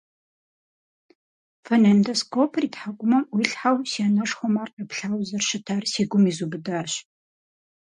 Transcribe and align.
Фонедоскопыр 1.65 2.63
и 2.67 2.69
тхьэкӀумэм 2.73 3.23
Ӏуилъхьэу 3.29 3.77
си 3.91 3.99
анэшхуэм 4.07 4.55
ар 4.61 4.69
къеплъауэ 4.75 5.23
зэрыщытар 5.29 5.83
си 5.91 6.03
гум 6.09 6.23
изубыдащ. 6.31 6.91